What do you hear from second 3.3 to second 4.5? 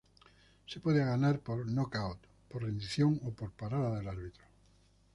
por parada del árbitro.